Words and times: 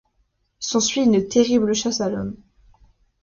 S'ensuit 0.57 1.03
une 1.03 1.27
terrible 1.27 1.75
chasse 1.75 2.01
à 2.01 2.09
l'homme. 2.09 2.35